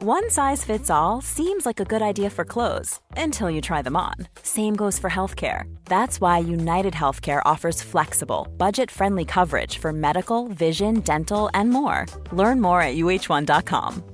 [0.00, 3.96] One size fits all seems like a good idea for clothes until you try them
[3.96, 4.14] on.
[4.44, 5.62] Same goes for healthcare.
[5.86, 12.06] That's why United Healthcare offers flexible, budget friendly coverage for medical, vision, dental, and more.
[12.30, 14.04] Learn more at uh1.com.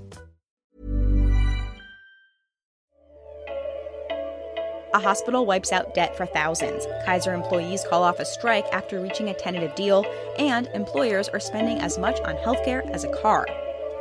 [4.95, 6.87] A hospital wipes out debt for thousands.
[7.05, 10.07] Kaiser employees call off a strike after reaching a tentative deal,
[10.39, 13.47] and employers are spending as much on healthcare as a car.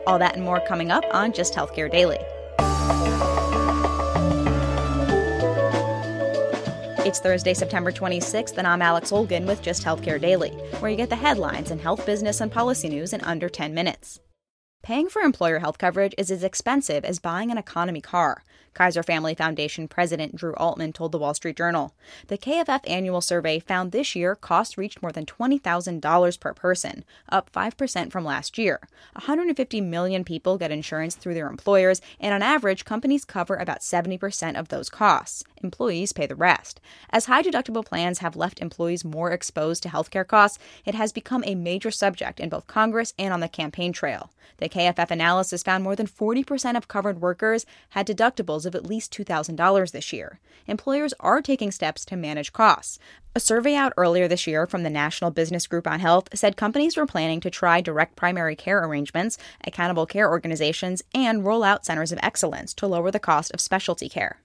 [0.05, 2.19] All that and more coming up on Just Healthcare Daily.
[7.05, 11.09] It's Thursday, September 26th, and I'm Alex Olgin with Just Healthcare Daily, where you get
[11.09, 14.19] the headlines and health business and policy news in under 10 minutes.
[14.83, 18.43] Paying for employer health coverage is as expensive as buying an economy car.
[18.73, 21.93] Kaiser Family Foundation President Drew Altman told the Wall Street Journal.
[22.27, 27.51] The KFF annual survey found this year costs reached more than $20,000 per person, up
[27.51, 28.79] 5% from last year.
[29.13, 34.59] 150 million people get insurance through their employers, and on average, companies cover about 70%
[34.59, 35.43] of those costs.
[35.63, 36.81] Employees pay the rest.
[37.09, 41.43] As high deductible plans have left employees more exposed to healthcare costs, it has become
[41.45, 44.31] a major subject in both Congress and on the campaign trail.
[44.57, 49.13] The KFF analysis found more than 40% of covered workers had deductibles of at least
[49.13, 50.39] $2,000 this year.
[50.67, 52.99] Employers are taking steps to manage costs.
[53.35, 56.95] A survey out earlier this year from the National Business Group on Health said companies
[56.95, 62.11] were planning to try direct primary care arrangements, accountable care organizations, and roll out centers
[62.11, 64.42] of excellence to lower the cost of specialty care.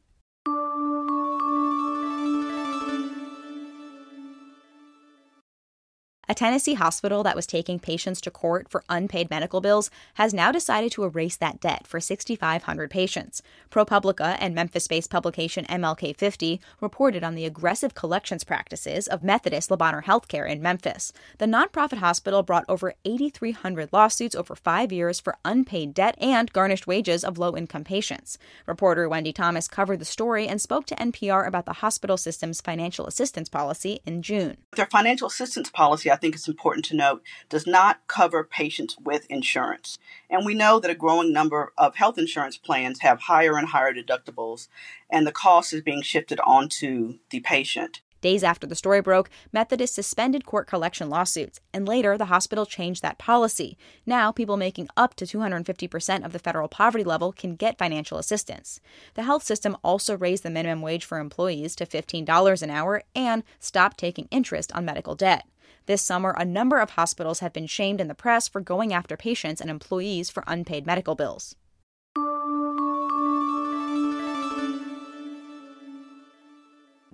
[6.30, 10.52] A Tennessee hospital that was taking patients to court for unpaid medical bills has now
[10.52, 13.40] decided to erase that debt for 6,500 patients.
[13.70, 19.70] ProPublica and Memphis based publication MLK 50 reported on the aggressive collections practices of Methodist
[19.70, 21.14] Le Bonheur Healthcare in Memphis.
[21.38, 26.86] The nonprofit hospital brought over 8,300 lawsuits over five years for unpaid debt and garnished
[26.86, 28.36] wages of low income patients.
[28.66, 33.06] Reporter Wendi Thomas covered the story and spoke to NPR about the hospital system's financial
[33.06, 34.58] assistance policy in June.
[34.76, 39.98] Their financial assistance policy, think it's important to note, does not cover patients with insurance.
[40.28, 43.94] And we know that a growing number of health insurance plans have higher and higher
[43.94, 44.68] deductibles,
[45.10, 48.02] and the cost is being shifted onto the patient.
[48.20, 53.02] Days after the story broke, Methodist suspended court collection lawsuits, and later the hospital changed
[53.02, 53.78] that policy.
[54.04, 58.80] Now, people making up to 250% of the federal poverty level can get financial assistance.
[59.14, 63.44] The health system also raised the minimum wage for employees to $15 an hour and
[63.60, 65.46] stopped taking interest on medical debt.
[65.86, 69.16] This summer, a number of hospitals have been shamed in the press for going after
[69.16, 71.54] patients and employees for unpaid medical bills.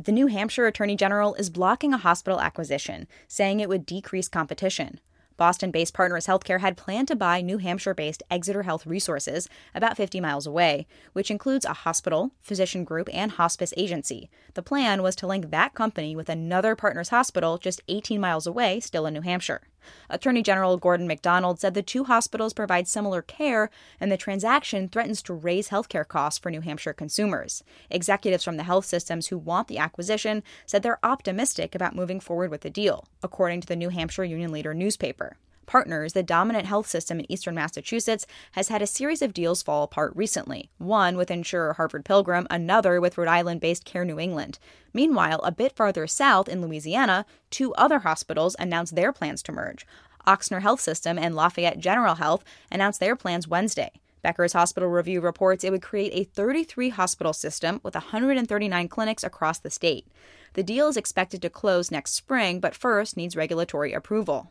[0.05, 5.01] The New Hampshire Attorney General is blocking a hospital acquisition, saying it would decrease competition.
[5.39, 9.97] Boston based Partners Healthcare had planned to buy New Hampshire based Exeter Health Resources, about
[9.97, 14.29] 50 miles away, which includes a hospital, physician group, and hospice agency.
[14.53, 18.81] The plan was to link that company with another Partners hospital just 18 miles away,
[18.81, 19.63] still in New Hampshire.
[20.09, 25.23] Attorney General Gordon MacDonald said the two hospitals provide similar care, and the transaction threatens
[25.23, 27.63] to raise healthcare costs for New Hampshire consumers.
[27.91, 32.51] Executives from the health systems who want the acquisition said they're optimistic about moving forward
[32.51, 35.37] with the deal, according to the New Hampshire Union Leader newspaper.
[35.67, 39.83] Partners, the dominant health system in eastern Massachusetts, has had a series of deals fall
[39.83, 40.71] apart recently.
[40.79, 44.59] One with insurer Harvard Pilgrim, another with Rhode Island based Care New England.
[44.93, 49.87] Meanwhile, a bit farther south in Louisiana, two other hospitals announced their plans to merge.
[50.27, 53.91] Ochsner Health System and Lafayette General Health announced their plans Wednesday.
[54.25, 59.59] Becker's Hospital Review reports it would create a 33 hospital system with 139 clinics across
[59.59, 60.07] the state.
[60.55, 64.51] The deal is expected to close next spring, but first needs regulatory approval.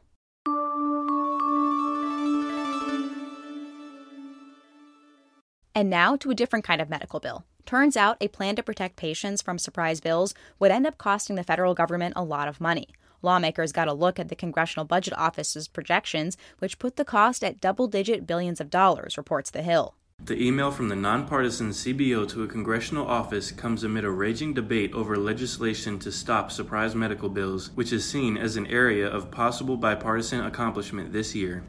[5.75, 7.45] And now to a different kind of medical bill.
[7.65, 11.43] Turns out a plan to protect patients from surprise bills would end up costing the
[11.43, 12.89] federal government a lot of money.
[13.21, 17.61] Lawmakers got a look at the Congressional Budget Office's projections, which put the cost at
[17.61, 19.95] double digit billions of dollars, reports The Hill.
[20.25, 24.93] The email from the nonpartisan CBO to a congressional office comes amid a raging debate
[24.93, 29.75] over legislation to stop surprise medical bills, which is seen as an area of possible
[29.75, 31.63] bipartisan accomplishment this year.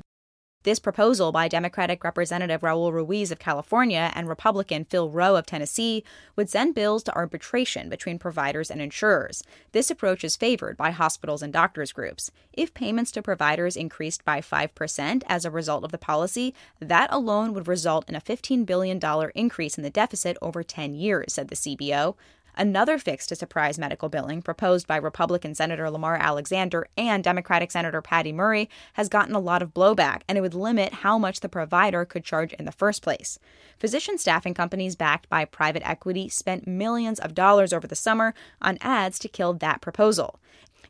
[0.64, 6.02] This proposal by Democratic Representative Raul Ruiz of California and Republican Phil Roe of Tennessee
[6.36, 9.44] would send bills to arbitration between providers and insurers.
[9.72, 12.30] This approach is favored by hospitals and doctors groups.
[12.54, 17.52] If payments to providers increased by 5% as a result of the policy, that alone
[17.52, 18.98] would result in a $15 billion
[19.34, 22.14] increase in the deficit over 10 years, said the CBO.
[22.56, 28.00] Another fix to surprise medical billing, proposed by Republican Senator Lamar Alexander and Democratic Senator
[28.00, 31.48] Patty Murray, has gotten a lot of blowback, and it would limit how much the
[31.48, 33.40] provider could charge in the first place.
[33.78, 38.78] Physician staffing companies backed by private equity spent millions of dollars over the summer on
[38.80, 40.38] ads to kill that proposal.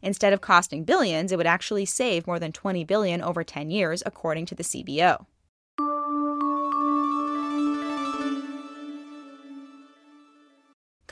[0.02, 4.02] Instead of costing billions, it would actually save more than 20 billion over 10 years,
[4.05, 5.25] according to the CBO.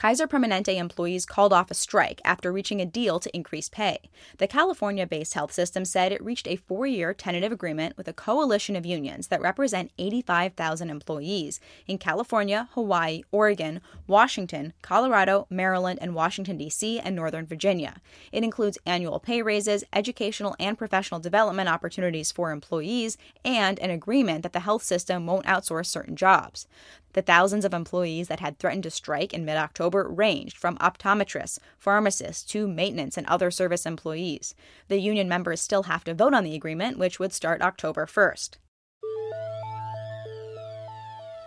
[0.03, 3.99] Kaiser Permanente employees called off a strike after reaching a deal to increase pay.
[4.37, 8.11] The California based health system said it reached a four year tentative agreement with a
[8.11, 16.13] coalition of unions that represent 85,000 employees in California, Hawaii, Oregon, Washington, Colorado, Maryland, and
[16.13, 18.01] Washington, D.C., and Northern Virginia.
[18.33, 24.43] It includes annual pay raises, educational and professional development opportunities for employees, and an agreement
[24.43, 26.67] that the health system won't outsource certain jobs.
[27.13, 31.59] The thousands of employees that had threatened to strike in mid October ranged from optometrists,
[31.77, 34.55] pharmacists, to maintenance and other service employees.
[34.87, 38.57] The union members still have to vote on the agreement, which would start October 1st.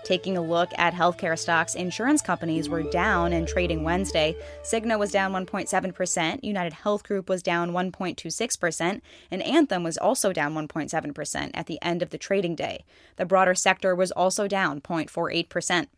[0.06, 4.36] Taking a look at healthcare stocks, insurance companies were down in trading Wednesday.
[4.62, 9.00] Cigna was down 1.7%, United Health Group was down 1.26%,
[9.32, 12.84] and Anthem was also down 1.7% at the end of the trading day.
[13.16, 15.88] The broader sector was also down 0.48%.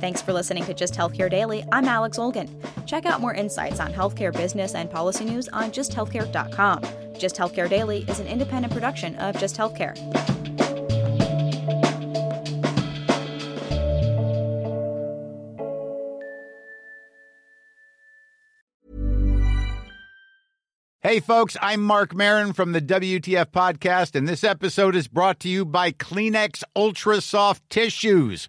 [0.00, 1.64] Thanks for listening to Just Healthcare Daily.
[1.70, 2.50] I'm Alex Olgin.
[2.92, 6.82] Check out more insights on healthcare business and policy news on justhealthcare.com.
[7.18, 9.96] Just Healthcare Daily is an independent production of Just Healthcare.
[21.00, 25.48] Hey, folks, I'm Marc Maron from the WTF Podcast, and this episode is brought to
[25.48, 28.48] you by Kleenex Ultra Soft Tissues